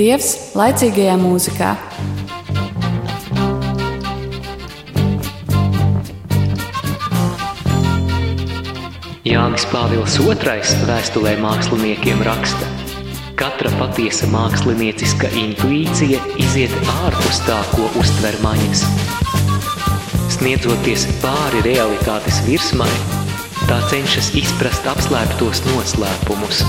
[0.00, 1.70] Dievs laicīgajā mūzikā.
[9.28, 12.70] Jānis Pāvils II vēstulē māksliniekiem raksta:
[13.36, 18.86] Katra patiesa mākslinieciska intuīcija iziet ārpus tā, ko uztver maņas.
[20.38, 22.88] Sniedzoties pāri realitātes virsmai,
[23.68, 26.64] tā cenšas izprast apslēptos noslēpumus.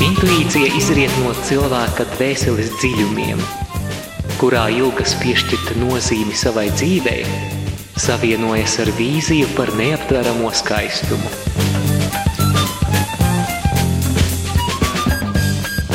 [0.00, 3.40] Intuīcija izriet no cilvēka dvēseles dziļumiem,
[4.40, 7.26] kurā ilgas piešķirta nozīmi savai dzīvei,
[8.00, 11.28] savienojas ar vīziju par neaptveramo skaistumu.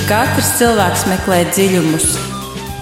[0.05, 2.05] Katrs cilvēks meklē dziļumus,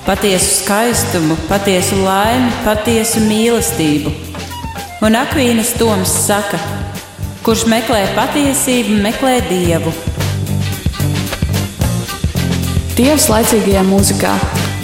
[0.03, 4.11] patiesu skaistumu, patiesu laimi, patiesu mīlestību.
[5.07, 6.59] Un Akvīnas Toms saka,
[7.47, 9.95] kurš meklē patiesību, meklē dievu.
[12.93, 14.31] Dievs laicīgajā mūzikā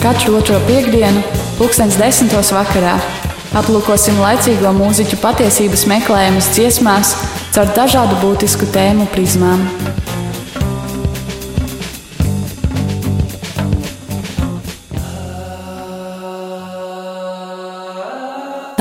[0.02, 1.20] katru otro piekdienu,
[1.60, 2.96] pulkstens desmitos vakarā.
[3.60, 7.14] Aplūkosim laicīgo mūziķu patiesības meklējumus dziesmās
[7.54, 9.62] caur dažādu būtisku tēmu prizmām.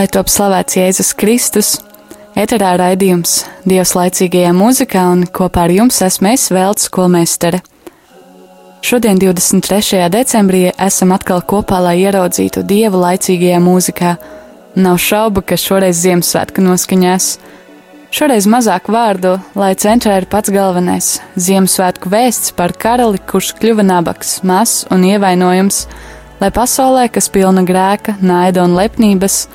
[0.00, 1.74] Lai top slavēts Jēzus Kristus,
[2.32, 7.60] eterā raidījums Dievs laicīgajā mūzikā un kopā ar jums esmu es Veltes skolmeistere.
[8.78, 10.06] Šodien, 23.
[10.08, 14.12] decembrī, esam atkal kopā, lai ieraudzītu Dievu laicīgajā mūzikā.
[14.78, 17.26] Nav šaubu, ka šoreiz Ziemassvētku noskaņās.
[18.14, 21.08] Šoreiz mazāk vārdu, lai centrā ir pats galvenais-
[21.46, 25.86] Ziemassvētku vēsts par karali, kurš kļuva nabaks, mazs un ievainojams,
[26.40, 29.48] lai pasaulē, kas pilna grēka, naida un lepnības,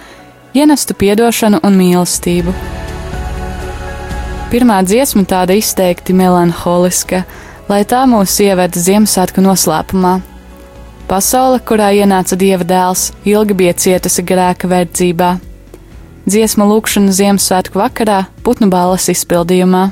[0.54, 2.54] ienestu piedošanu un mīlestību.
[4.52, 7.24] Pirmā dziesma tāda izteikti melanholiska,
[7.74, 10.20] lai tā mūs ieveda Ziemassvētku noslēpumā.
[11.10, 15.32] Pasaule, kurā ienāca Dieva dēls, ilgi bija cietusi grēka verdzībā.
[16.30, 19.88] Dziesma lūkšana Ziemassvētku vakarā, putnu balles izpildījumā.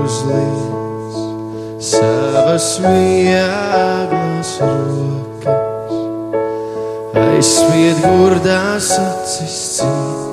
[0.00, 1.20] Uzliec
[1.90, 6.00] savas vieglas rokas,
[7.28, 10.29] aizspied gurdās acis cīt.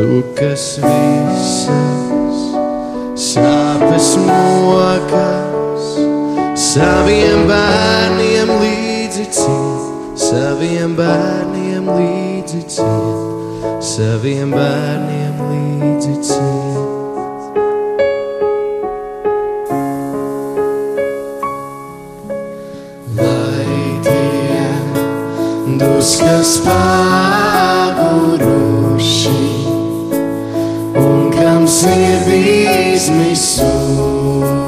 [0.00, 2.38] Tu, kas visas
[3.20, 5.88] sāpes mokas,
[6.56, 16.88] saviem bērniem līdzi ciet, saviem bērniem līdzi ciet, saviem bērniem līdzi ciet.
[23.20, 24.64] Lai tie
[25.84, 27.39] dusmas paguruši,
[31.70, 34.59] sing it please me so.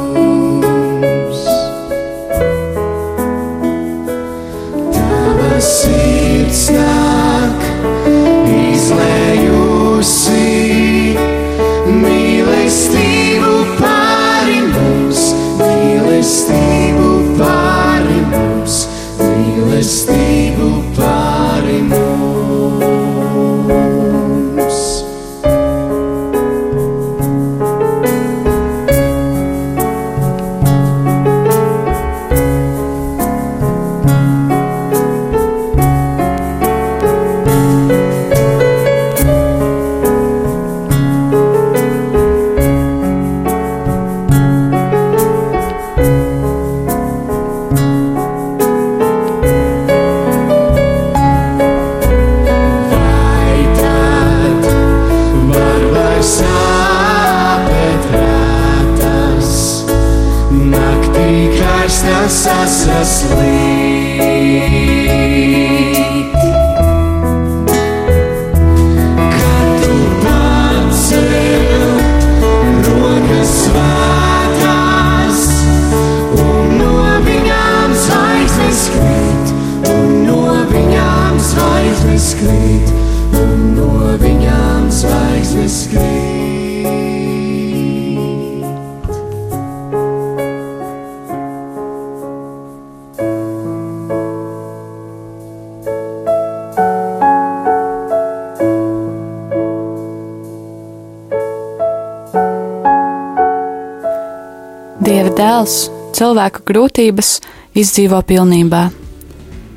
[106.23, 107.41] Cilvēku grūtības
[107.75, 108.83] izdzīvo pilnībā.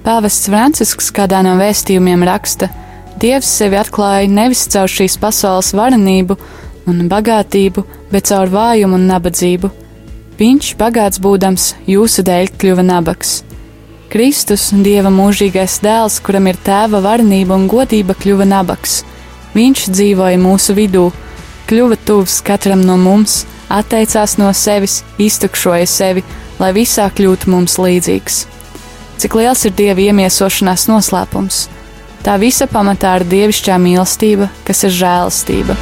[0.06, 2.70] Pāvests Francisks kādā no vēstījumiem raksta:
[3.22, 6.38] Dievs sevi atklāja nevis caur šīs pasaules varenību
[6.92, 7.82] un bagātību,
[8.12, 9.72] bet caur vājumu un nabadzību.
[10.38, 13.40] Viņš, bagāts būdams, jūsu dēļ kļuva nabaks.
[14.14, 19.00] Kristus, Dieva mūžīgais dēls, kuram ir tēva varenība un godība, kļuva nabaks.
[19.58, 21.08] Viņš dzīvoja mūsu vidū,
[21.72, 26.24] kļuva tuvs katram no mums, atteicās no sevis, iztukšoja sevi,
[26.60, 28.46] lai visā kļūtu mums līdzīgs.
[29.22, 31.66] Cik liels ir Dieva iemiesošanās noslēpums?
[32.26, 35.78] Tā visa pamatā ir dievišķā mīlestība, kas ir žēlastība.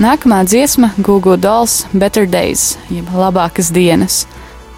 [0.00, 4.26] Nākamā dziesma- Google Dolls Better Days, jeb labākas dienas.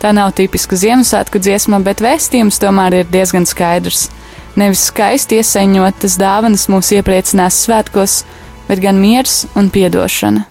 [0.01, 4.09] Tā nav tipiska Ziemassvētku dziesma, bet vēstījums tomēr ir diezgan skaidrs.
[4.57, 8.25] Nevis skaisti iesaņotas dāvanas mūs iepriecinās svētkos,
[8.67, 10.50] bet gan miers un piedošana.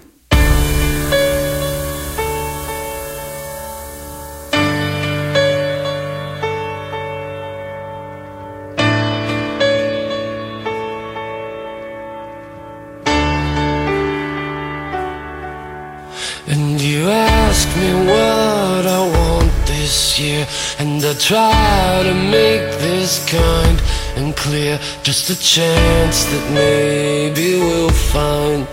[21.09, 23.81] I try to make this kind
[24.15, 24.79] and clear.
[25.01, 28.67] Just a chance that maybe we'll find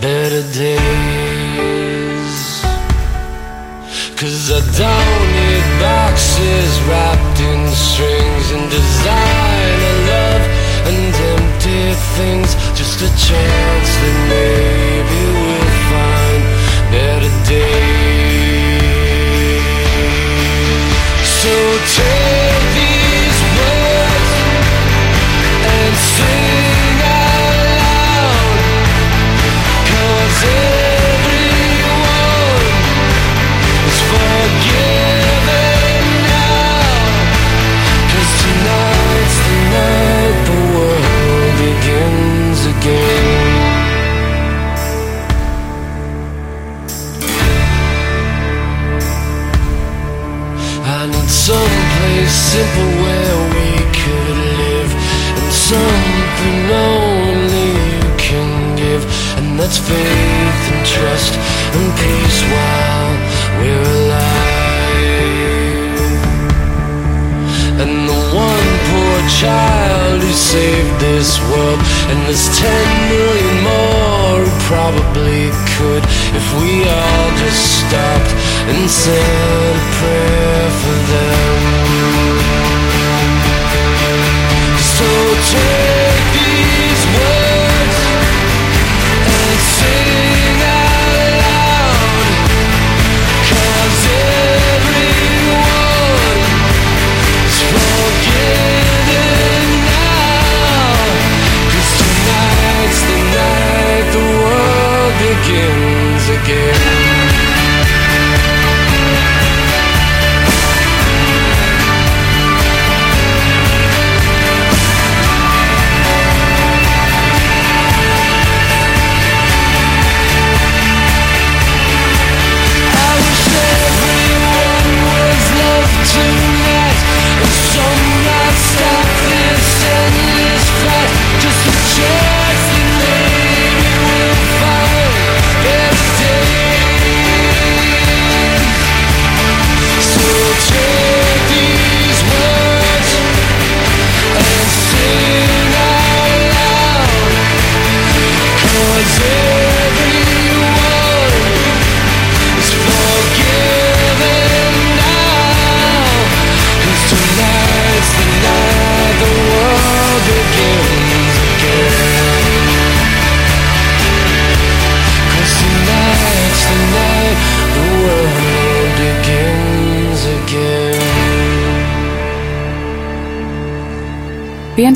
[0.00, 0.74] better days.
[4.18, 10.44] Cause I don't need boxes wrapped in strings and designer love
[10.90, 12.50] and empty things.
[12.74, 16.42] Just a chance that maybe we'll find
[16.90, 17.85] better days.
[21.46, 22.65] So take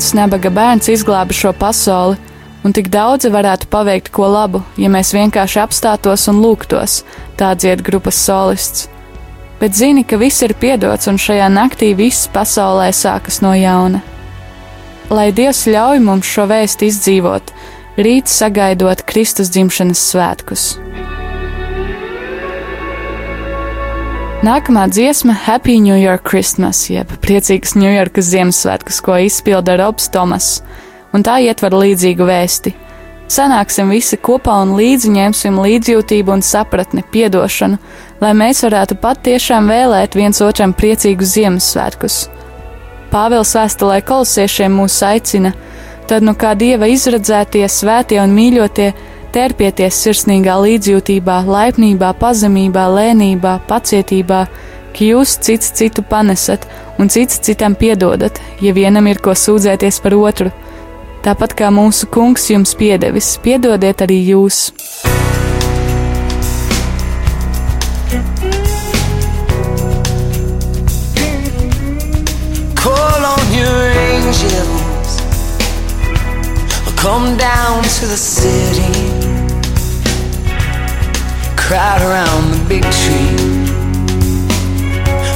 [0.01, 2.15] Viens nabaga bērns izglāba šo pasauli,
[2.65, 6.95] un tik daudzi varētu paveikt ko labu, ja mēs vienkārši apstātos un lūgtos,
[7.37, 8.87] tā dzied grupas solists.
[9.59, 14.01] Bet zini, ka viss ir piedots, un šajā naktī viss pasaulē sākas no jauna.
[15.13, 17.53] Lai Dievs ļauj mums šo vēstu izdzīvot,
[18.01, 20.71] rīt sagaidot Kristus dzimšanas svētkus.
[24.41, 30.63] Nākamā dziesma- Happy New York Christmas, jeb priecīgas Ņujorkas Ziemassvētkus, ko izpilda Robs Tomas,
[31.13, 32.73] un tā ietver līdzīgu vēsti.
[33.29, 37.77] Sanāksim visi kopā un līdzi ņemsim līdzjūtību un sapratni, piedošanu,
[38.19, 42.27] lai mēs varētu patiešām vēlēt viens otram priecīgus Ziemassvētkus.
[43.11, 45.53] Pāvils vēstulē kolosiešiem mūs aicina,
[46.07, 48.93] tad nu kā dieva izradzētie, svētie un mīļotie,
[49.33, 54.41] tērpieties sirsnīgā līdzjūtībā, laipnībā, pazemībā, lēnībā, pacietībā,
[54.91, 56.67] ka jūs cits citu panesat
[56.99, 60.51] un cits citam piedodat, ja vienam ir ko sūdzēties par otru.
[61.25, 64.71] Tāpat kā mūsu kungs jums piedevis, piedodiet arī jūs.
[72.81, 75.21] Call on your angels,
[76.97, 79.00] come down to the city,
[81.71, 83.31] crowd around the big tree.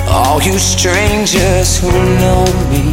[0.09, 1.89] All you strangers who
[2.19, 2.83] know me,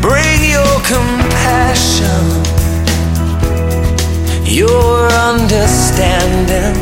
[0.00, 2.24] bring your compassion,
[4.46, 6.76] your understanding.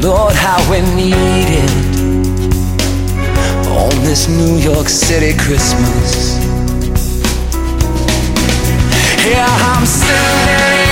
[0.00, 1.72] Lord, how we need it
[3.68, 6.38] on this New York City Christmas.
[9.26, 10.83] Yeah, I'm sending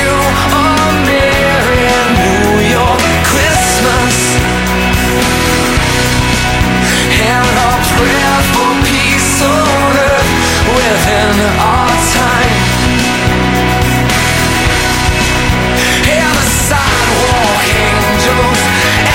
[10.92, 12.52] within our time.
[16.04, 16.20] The
[16.68, 18.60] sidewalk angels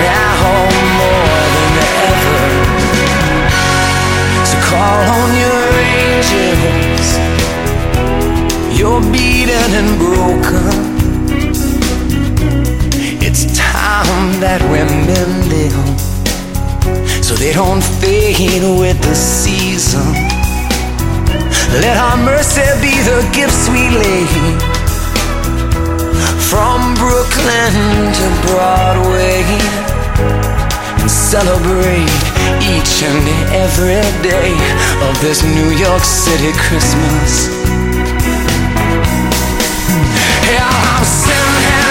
[0.06, 0.42] now
[1.02, 1.74] more than
[2.14, 2.42] ever.
[4.50, 5.66] So call on your
[6.06, 7.08] angels.
[8.78, 10.77] You're beaten and broken.
[14.40, 15.74] That we're mending
[17.24, 20.06] so they don't fade with the season.
[21.82, 24.26] Let our mercy be the gifts we lay
[26.50, 27.74] from Brooklyn
[28.14, 29.42] to Broadway
[31.02, 32.14] and celebrate
[32.62, 33.26] each and
[33.58, 34.54] every day
[35.10, 37.50] of this New York City Christmas.
[40.46, 41.87] Yeah, I'm sending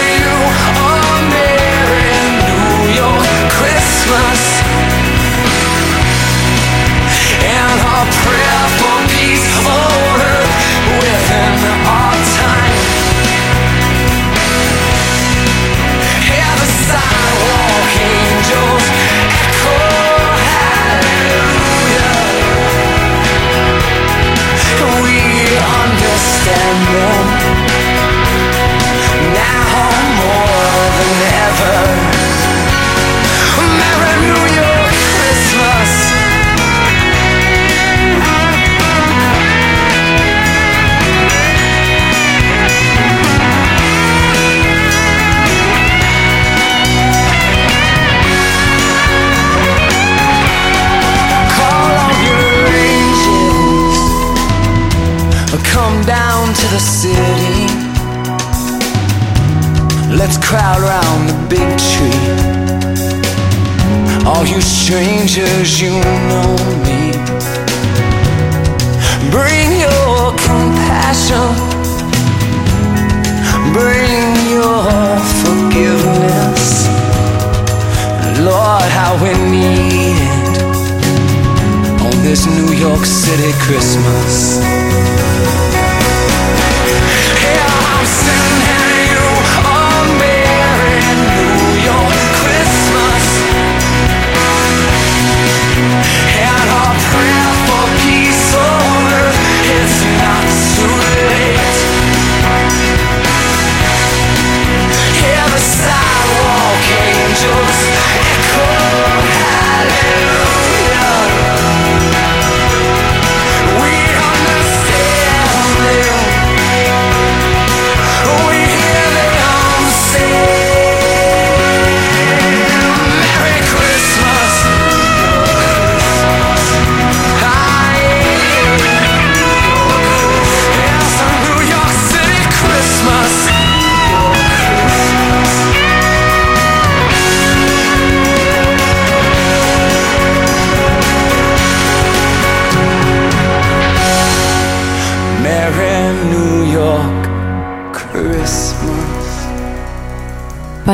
[83.17, 85.25] City Christmas.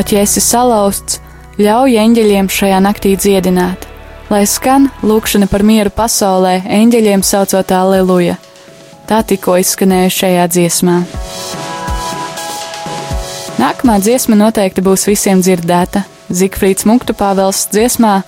[0.03, 1.21] Pat ja esi salauzts,
[1.63, 3.85] ļauj eņģeļiem šajā naktī dziedināt,
[4.33, 8.35] lai skan lūkšana par mieru pasaulē, eņģeļiem saucot Aleluja.
[9.07, 10.97] Tā tikko izskanēja šajā dziesmā.
[13.63, 16.03] Nākamā dziesma noteikti būs visiem dzirdēta.
[16.35, 18.25] Zigfrīds Muktu Pāvels dziesmā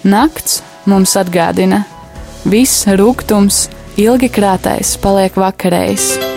[0.00, 1.84] Nakts mums atgādina,
[2.48, 3.66] viss rūkums,
[4.00, 6.29] ilgi krātais paliek vakarējs.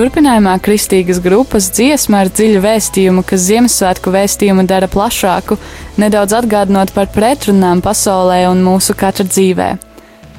[0.00, 5.58] Turpinājumā kristīgas grupas dziesma ar dziļu vēstījumu, kas Ziemassvētku vēstījumu dara plašāku,
[6.00, 9.66] nedaudz atgādinot par pretrunām pasaulē un mūsu katra dzīvē.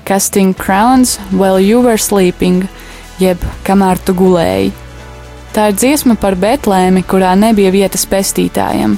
[0.09, 2.65] Casting Crowns While You Were Sleeping,
[3.21, 4.73] jeb kamēr tu gulēji.
[5.53, 8.97] Tā ir dziesma par Betlēmi, kurā nebija vietas pestītājiem.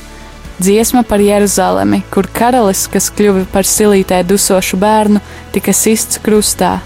[0.64, 5.20] Dziesma par Jeruzalemi, kur karalis, kas kļuva par silītē dusošu bērnu,
[5.52, 6.78] tika sists krustā,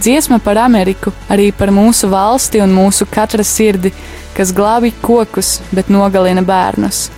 [0.00, 3.92] Dziesma par Ameriku, arī par mūsu valsti un mūsu katra sirdi,
[4.34, 7.08] kas glābi kokus, bet nogalina bērnus.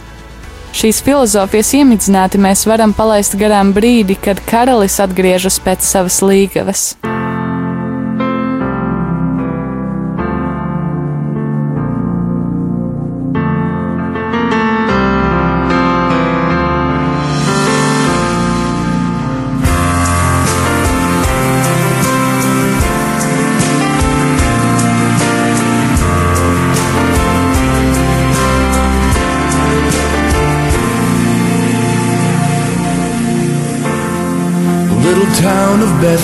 [0.76, 6.90] Šīs filozofijas iemidzināti mēs varam palaist garām brīdi, kad karalis atgriežas pēc savas līgavas.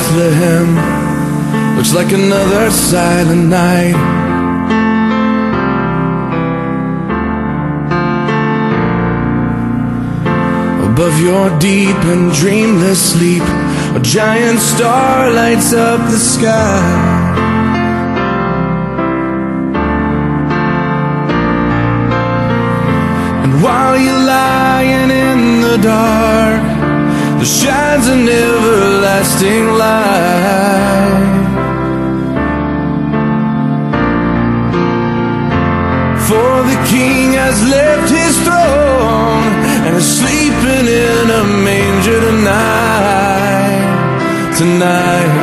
[0.02, 3.94] Bethlehem looks like another silent night.
[10.90, 13.44] Above your deep and dreamless sleep,
[13.94, 17.38] a giant star lights up the sky.
[23.44, 26.51] And while you're lying in the dark,
[27.44, 31.42] shines an everlasting light.
[36.28, 39.42] For the King has left his throne
[39.86, 43.82] and is sleeping in a manger tonight.
[44.56, 45.34] Tonight.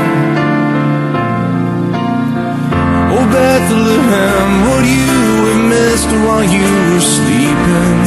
[3.12, 5.20] Oh, Bethlehem, what you
[5.52, 7.98] have missed while you were sleeping.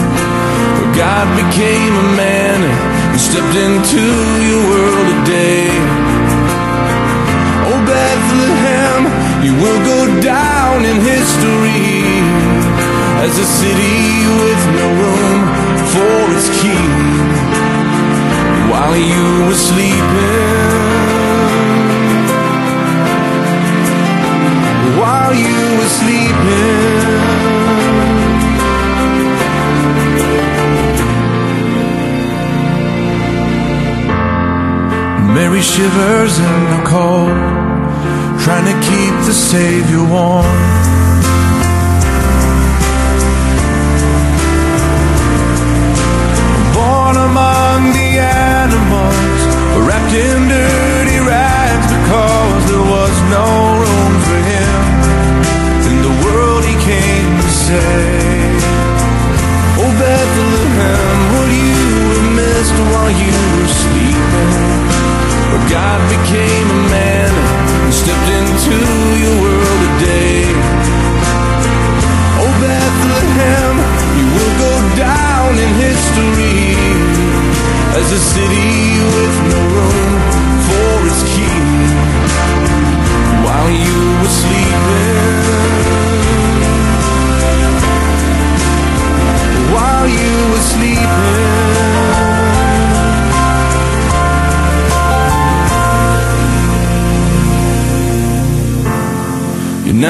[0.77, 2.92] For God became a man
[35.73, 36.62] shivers in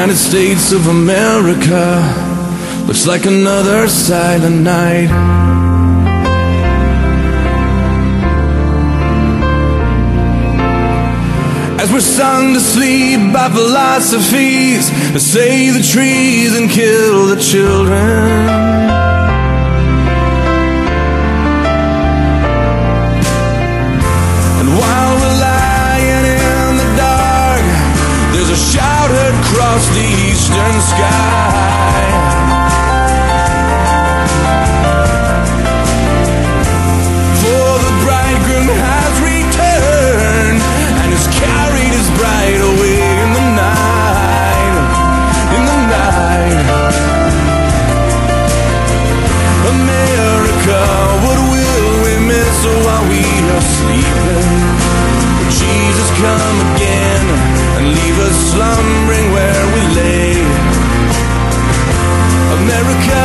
[0.02, 2.02] United States of America
[2.88, 5.08] looks like another silent night.
[11.80, 18.72] As we're sung to sleep by philosophies that say the trees and kill the children.
[29.10, 32.02] Across the eastern sky.
[37.42, 40.60] For the bridegroom has returned
[41.02, 44.74] and has carried his bride away in the night.
[45.56, 46.66] In the night.
[49.74, 50.80] America,
[51.24, 54.50] what will we miss while we are sleeping?
[55.50, 57.11] Jesus come again
[58.52, 60.32] slumbering where we lay?
[62.60, 63.24] America,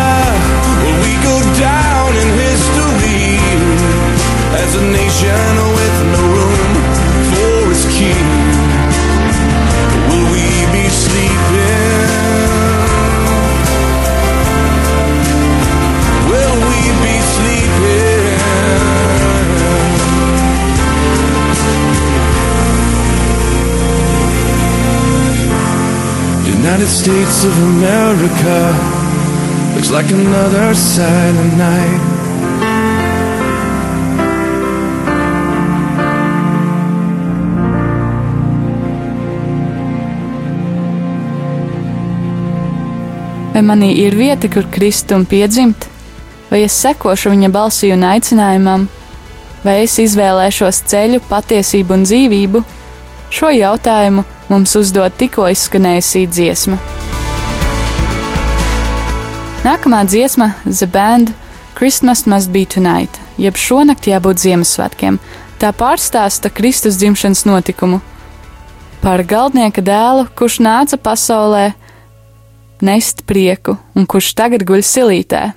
[0.81, 3.35] will we go down in history
[4.63, 6.71] as a nation with no room
[7.31, 8.56] for its king?
[26.87, 28.59] United States of America
[29.75, 32.01] looks like another silent night.
[43.53, 45.89] Vai manī ir vieta, kur krist un piedzimt,
[46.49, 48.87] vai es sekošu viņa balsī un aicinājumam,
[49.65, 52.63] vai es izvēlēšos ceļu, patiesību un dzīvību?
[53.33, 56.77] Šo jautājumu mums uzdod tikko izskanējusī dziesma.
[59.65, 61.33] Nākamā dziesma- The Band
[61.77, 65.19] Christmas Must Be Tonight, jeb šonakt jābūt Ziemassvētkiem.
[65.59, 68.01] Tā pārstāsta Kristus dzimšanas notikumu
[69.01, 71.73] par galdnieka dēlu, kurš nāca pasaulē
[72.81, 75.56] nest prieku un kurš tagad guļ silītē.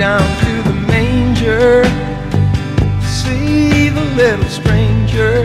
[0.00, 1.84] Down to the manger,
[3.04, 5.44] see the little stranger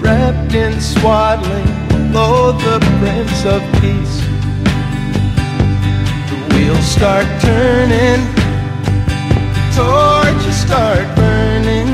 [0.00, 1.68] wrapped in swaddling,
[2.10, 4.16] lo, the Prince of Peace.
[6.30, 8.20] The wheels start turning,
[9.76, 11.88] torches start burning,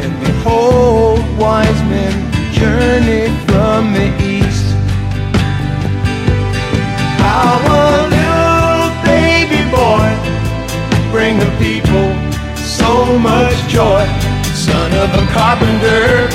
[0.00, 4.31] and behold, wise men journey from the east.
[7.22, 10.08] Little baby boy
[11.10, 12.08] bring the people
[12.56, 14.04] so much joy.
[14.54, 16.28] Son of a carpenter,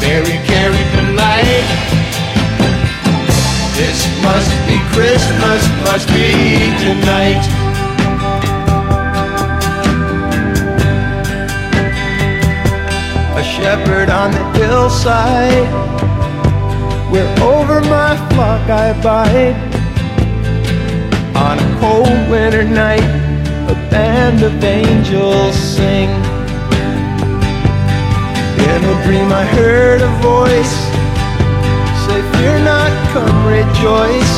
[0.00, 1.68] Mary carried the light.
[3.76, 6.30] This must be Christmas, must be
[6.84, 7.44] tonight.
[13.36, 15.68] A shepherd on the hillside
[17.10, 19.56] where over my flock I abide.
[21.36, 23.08] On a cold winter night,
[23.70, 26.10] a band of angels sing.
[28.68, 30.74] In a dream, I heard a voice
[32.04, 34.34] say, Fear not, come rejoice.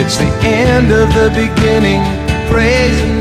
[0.00, 2.02] It's the end of the beginning.
[2.50, 3.13] Praise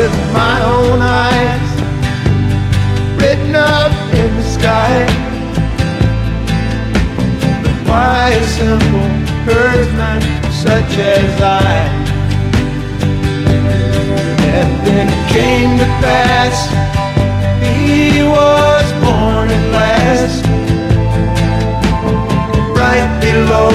[0.00, 1.70] with my own eyes,
[3.20, 4.94] written up in the sky
[7.88, 9.08] why a simple
[9.48, 10.20] herdsman
[10.52, 11.72] such as I?
[14.56, 16.56] And then it came to pass,
[17.64, 20.42] he was born at last,
[22.82, 23.70] right below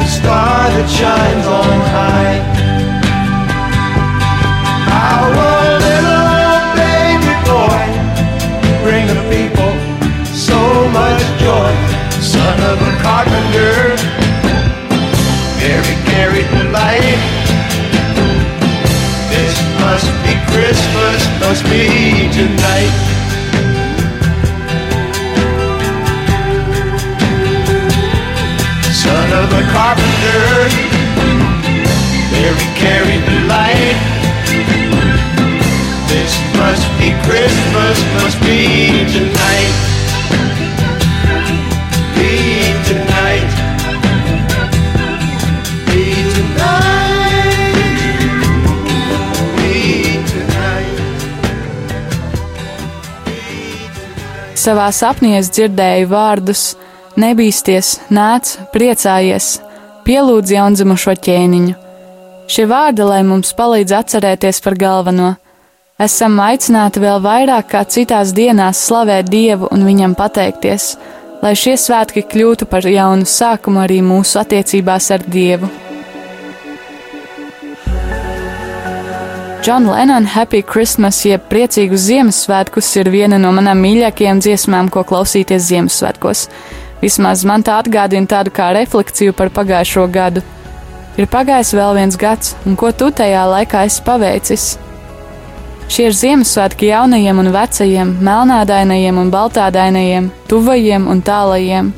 [0.00, 1.77] the star that shines on
[13.18, 13.96] carpenter.
[15.58, 17.18] Mary carried the light.
[19.34, 22.94] This must be Christmas, must be tonight.
[29.02, 30.46] Son of a carpenter.
[32.30, 33.98] Mary carried the light.
[36.06, 39.87] This must be Christmas, must be tonight
[54.68, 56.62] Savā sapnī es dzirdēju vārdus:
[57.16, 59.46] Nebīsties, nāc, priecājies,
[60.04, 61.72] pielūdz jaundzimušo ķēniņu.
[62.52, 65.30] Šie vārdi, lai mums palīdz atcerēties par galveno.
[66.04, 70.90] Esam aicināti vēl vairāk kā citās dienās slavēt Dievu un viņam pateikties,
[71.40, 75.72] lai šie svētki kļūtu par jaunu sākumu arī mūsu attiecībās ar Dievu.
[79.62, 85.66] John Lennon Happy Christmas, jeb priecīgus Ziemassvētkus, ir viena no manām mīļākajām dziesmām, ko klausīties
[85.68, 86.44] Ziemassvētkos.
[87.02, 90.42] Vismaz man tā atgādina tādu kā refleksiju par pagājušo gadu.
[91.18, 94.66] Ir pagājis vēl viens gads, un ko tu tajā laikā esi paveicis?
[95.88, 101.92] Šie ir Ziemassvētki jaunajiem un vecajiem, melnādainajiem un baltādainajiem, tuvajiem un tālajiem.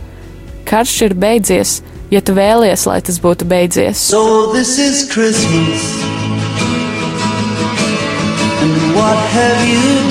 [0.70, 1.80] karš ir beidzies,
[2.14, 3.98] ja tu vēlies, lai tas būtu beidzies.
[3.98, 4.54] So
[8.94, 10.09] what have you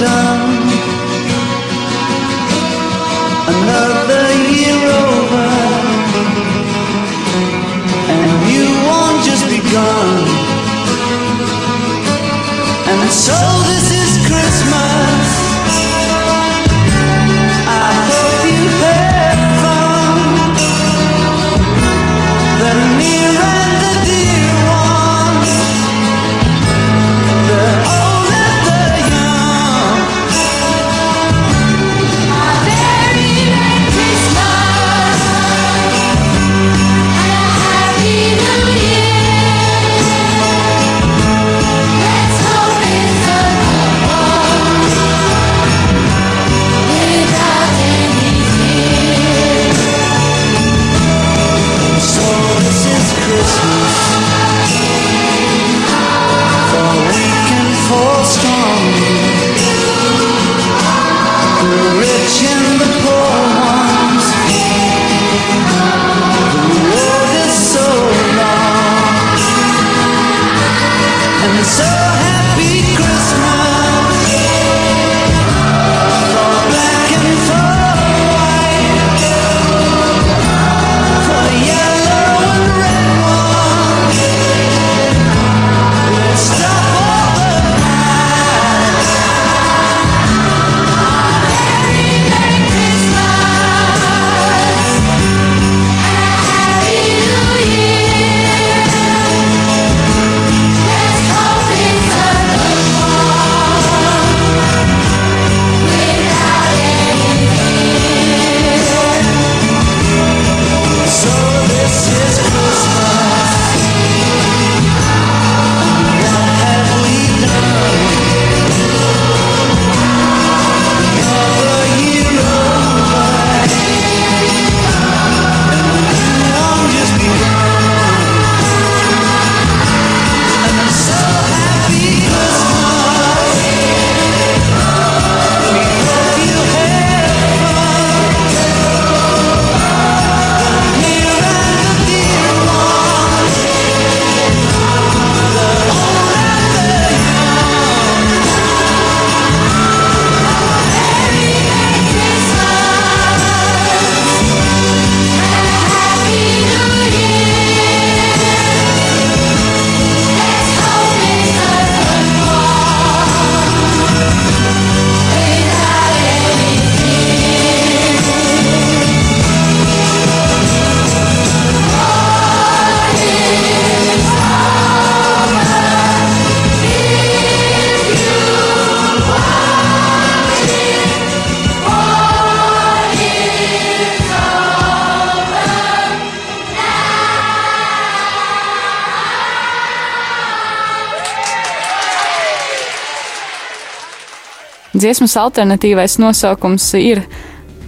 [195.00, 197.22] Dziesmas alternatīvais nosaukums ir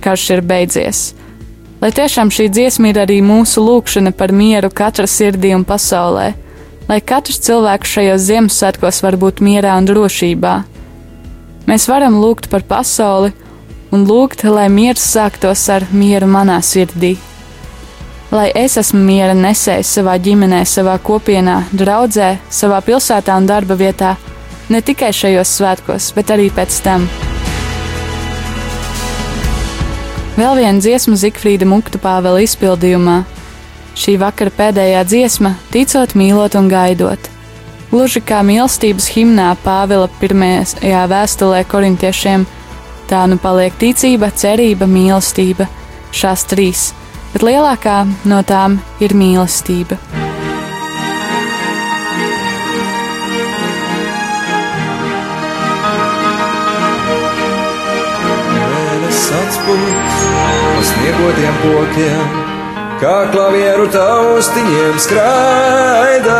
[0.01, 0.99] Karš ir beidzies.
[1.81, 6.29] Lai tiešām šī dziesma ir arī mūsu lūkšana par mieru katra sirdī un pasaulē,
[6.87, 10.53] lai katrs cilvēks šajos Ziemassvētkos var būt mierā un drošībā.
[11.67, 13.33] Mēs varam lūgt par pasauli
[13.91, 17.17] un lūgt, lai miers sāktos ar mieru manā sirdī.
[18.31, 24.15] Lai es esmu miera nesējis savā ģimenē, savā kopienā, draudzē, savā pilsētā un darba vietā,
[24.71, 27.07] ne tikai šajos svētkos, bet arī pēc tam.
[30.39, 33.21] Vēl viena dziesma Zikfrīda Mukta Pāvela izpildījumā.
[33.99, 37.19] Šī vakara pēdējā dziesma- ticot, mīlot un gaidot.
[37.91, 42.47] Gluži kā mīlestības himnā Pāvila pirmajā vēstulē korintiešiem,
[43.09, 45.67] tā nu paliek ticība, cerība, mīlestība-
[46.19, 46.93] šās trīs,
[47.33, 50.30] bet lielākā no tām ir mīlestība.
[61.21, 62.27] No sniegotiem pokiem,
[63.01, 66.39] kā klavieru taustiņiem skraida.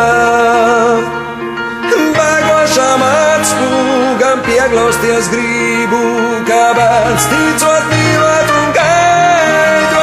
[2.15, 6.01] Bēgošām atspūgam pieglausties gribu,
[6.47, 10.01] kā bērns ticot mīlēt un gaidot.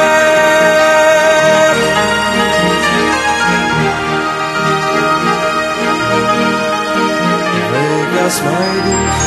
[7.73, 9.19] Veikās maidus,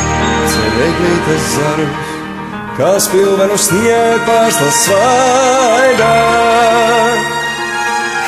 [0.57, 2.21] ceļeglītes zarus,
[2.76, 6.14] kas pilvenu snieg pārslas svaigā.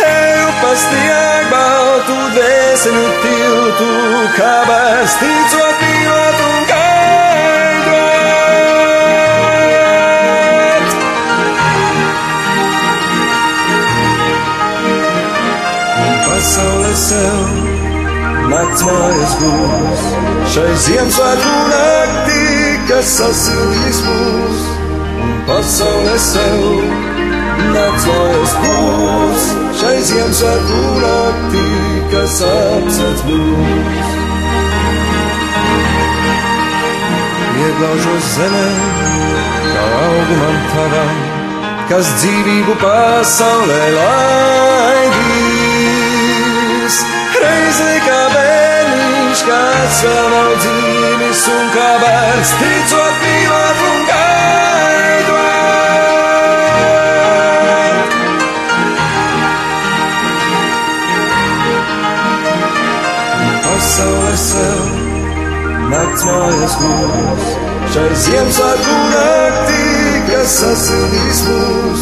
[0.04, 3.90] Eju pa snieg baltu dvēseli tiltu,
[4.36, 6.94] kā bērns ticot mīlēt un gaidot.
[16.28, 17.38] Pasaulē sev
[18.52, 20.00] nakts mājas būs,
[20.52, 22.33] šai Ziemassvētku naktī
[22.88, 24.64] kas sasildīs mūs,
[25.24, 26.64] un pasaulē sev
[27.74, 29.46] nāc mājas būs,
[29.80, 31.64] šai Ziemassvētku naktī,
[32.12, 34.12] kas apsēc mūs.
[37.64, 38.68] Ieglaužos zemē,
[39.70, 41.18] kā augumam tavam,
[41.92, 44.73] kas dzīvību pasaulē laidīs.
[49.44, 55.34] Kāds vēl nav dzīvis un kā bērns ticot mīlēt un gaidot.
[63.66, 64.82] Pasaulē sev
[65.92, 67.44] nakts mājas būs,
[67.94, 69.86] šai Ziemassvētku naktī,
[70.30, 72.00] kas sasildīs mūs,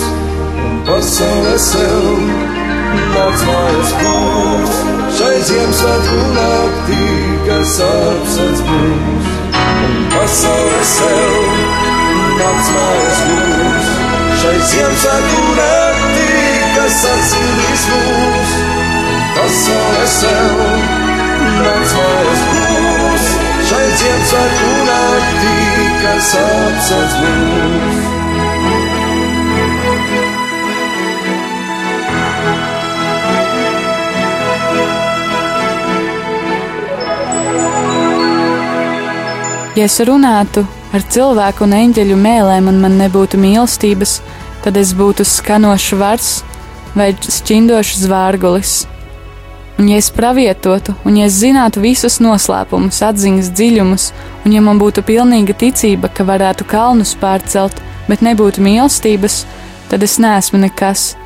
[0.62, 2.61] un pasaulē sev
[2.92, 4.78] nakts mājas būs,
[5.16, 7.00] šai Ziemassvētku naktī,
[7.46, 9.30] kas apsēc mūs,
[9.62, 11.36] un pasaulē sev
[12.40, 13.90] nakts mājas būs,
[14.42, 16.40] šai Ziemassvētku naktī,
[16.76, 18.56] kas sasildīs mūs,
[19.36, 20.64] pasaulē sev
[21.60, 23.30] nakts mājas būs,
[23.70, 25.54] šai Ziemassvētku naktī,
[26.02, 28.21] kas apsēc mūs.
[39.82, 40.62] Ja es runātu
[40.94, 44.12] ar cilvēku un eņģeļu mēlēm, un man nebūtu mīlestības,
[44.62, 46.28] tad es būtu skanošs vars
[46.94, 48.74] vai šķindošs zvārgulis.
[49.80, 54.04] Un, ja es pravietotu, un ja es zinātu visus noslēpumus, atziņas dziļumus,
[54.44, 59.40] un ja man būtu pilnīga ticība, ka varētu kalnus pārcelt, bet nebūtu mīlestības,
[59.90, 61.16] tad es neesmu nekas.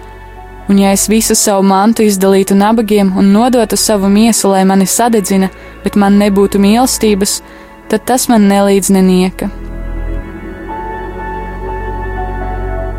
[0.70, 5.52] Un, ja es visu savu mantu izdalītu nabagiem un nodotu savu miesu, lai mani sadedzina,
[5.84, 9.48] bet man nebūtu mīlestības, tad tas man nelīdz nenieka.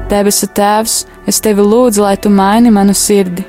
[0.08, 3.44] Debesu Tēvs, es tevi lūdzu, lai tu maini manu sirdi.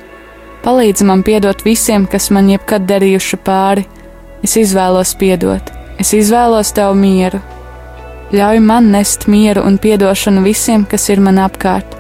[0.65, 3.87] Palīdzi man piedot visiem, kas man jebkad darījuši pāri.
[4.43, 5.71] Es izvēlos piedot,
[6.03, 7.39] es izvēlos tev mieru.
[8.35, 11.95] Ļauj man nest mieru un piedošanu visiem, kas ir man apkārt.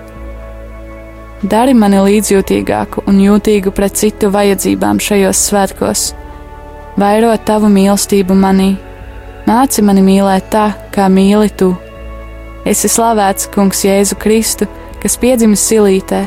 [1.39, 6.03] Dari mani līdzjūtīgāku un jūtīgu pret citu vajadzībām šajos svētkos.
[6.99, 8.73] Vairo tavu mīlestību manī,
[9.49, 11.73] māci mani mīlēt tā, kā mīli tu.
[12.69, 14.69] Esi slavēts, Kungs, Jēzu Kristu,
[15.01, 16.27] kas piedzimis silītē,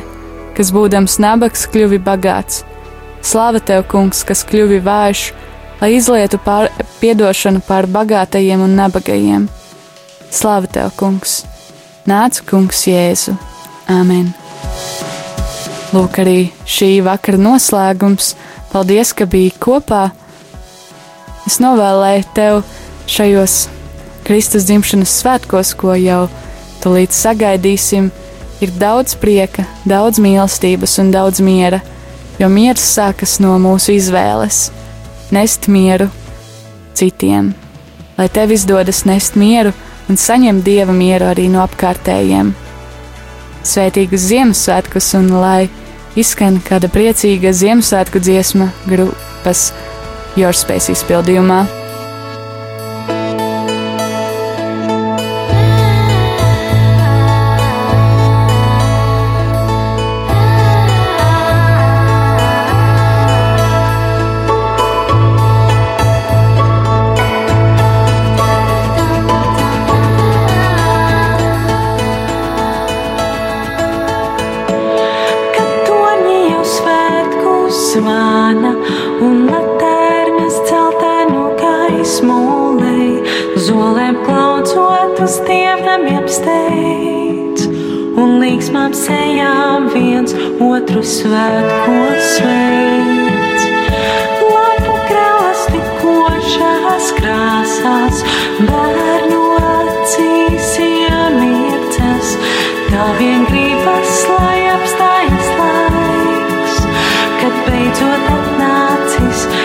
[0.56, 2.64] kas būdams nabaks kļuvi bagāts.
[3.22, 5.28] Slāva tev, Kungs, kas kļuvi vājš,
[5.80, 9.46] lai izlietu pār, piedošanu pār bagātajiem un nabagajiem.
[10.32, 11.42] Slāva tev, Kungs!
[12.08, 13.36] Nāc, Kungs, Jēzu!
[13.92, 14.32] Āmen!
[15.92, 18.34] Lūk, arī šī vakara noslēgums.
[18.72, 20.08] Paldies, ka biji kopā!
[21.46, 22.62] Es novēlēju tev
[23.12, 23.66] šajos
[24.24, 26.26] Kristus dzimšanas svētkos, ko jau
[26.82, 28.10] tulīt sagaidīsim,
[28.62, 31.82] ir daudz prieka, daudz mīlestības un daudz miera,
[32.38, 34.70] jo miers sākas no mūsu izvēles-
[35.36, 36.08] nest mieru
[36.94, 37.54] citiem.
[38.18, 39.72] Lai tev izdodas nest mieru
[40.08, 42.52] un saņemt dieva mieru arī no apkārtējiem.
[43.64, 45.68] Svētīgus Ziemassvētkus un lai
[46.16, 49.72] izskan kāda priecīga Ziemassvētku dziesma grupas
[50.36, 51.81] Your Space izpildījumā.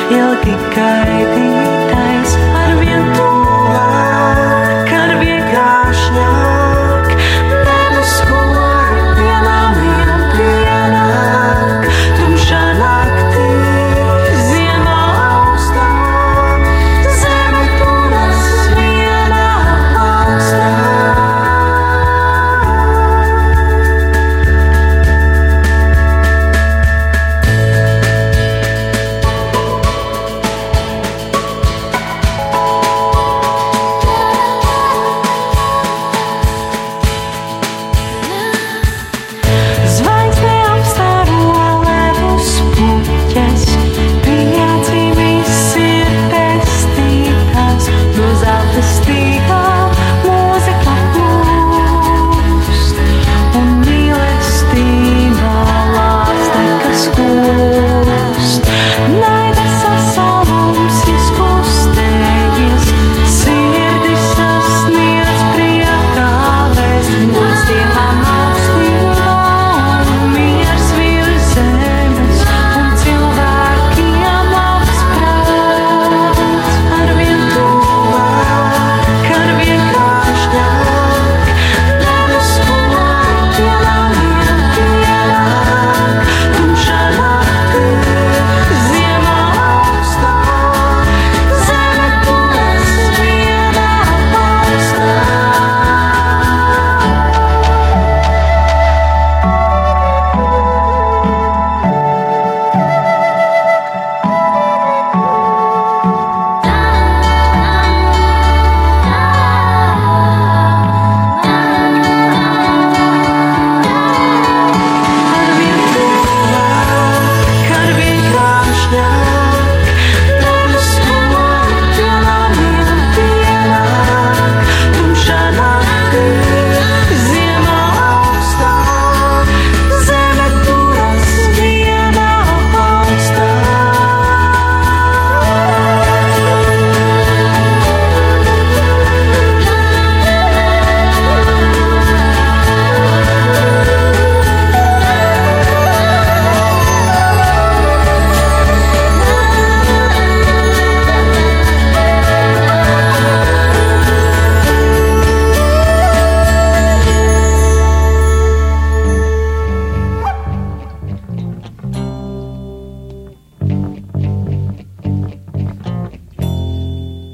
[0.09, 1.16] 要离开。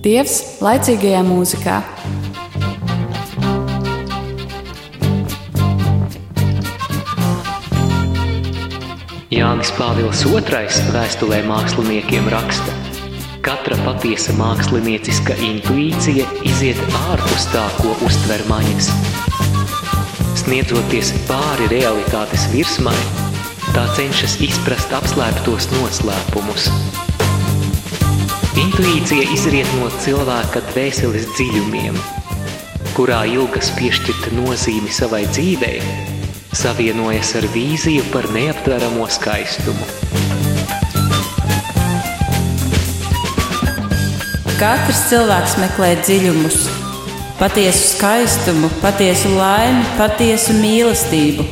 [0.03, 1.77] Dievs laicīgajā mūzikā.
[9.31, 12.75] Jānis Pāvils II vēstulē māksliniekiem raksta:
[13.47, 18.91] Katra patiesa mākslinieciska intuīcija iziet ārpus tā, ko uztver maņas.
[20.43, 22.99] Sniedzoties pāri realitātes virsmai,
[23.71, 26.67] tā cenšas izprast apslēptos noslēpumus.
[28.63, 31.97] Intuīcija izriet no cilvēka dvēseles dziļumiem,
[32.95, 35.81] kurā ilgas piešķirta nozīme savai dzīvei,
[36.55, 39.89] savienojas ar vīziju par neaptveramo skaistumu.
[44.61, 46.63] Katrs cilvēks meklē dziļumus,
[47.41, 51.49] patiesu skaistumu, patiesu laimi, patiesu mīlestību.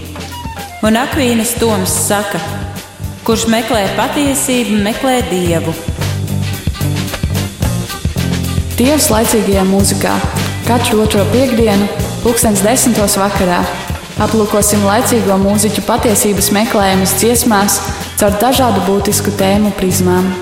[0.88, 2.40] Un Akvīnas Toms saka,
[3.28, 5.76] kurš meklē patiesību, meklē dievu.
[8.82, 10.12] Dievs laicīgajā mūzikā
[10.66, 11.86] katru otro piekdienu,
[12.24, 13.60] pulkstens desmitos vakarā.
[14.26, 17.78] Aplūkosim laicīgo mūziķu patiesības meklējumus dziesmās
[18.18, 20.34] caur dažādu būtisku tēmu prizmām.